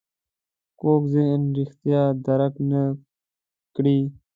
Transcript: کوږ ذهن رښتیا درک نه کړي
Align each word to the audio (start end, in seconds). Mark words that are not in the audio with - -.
کوږ 0.79 1.01
ذهن 1.13 1.41
رښتیا 1.57 2.01
درک 2.25 2.53
نه 2.69 2.81
کړي 3.75 3.97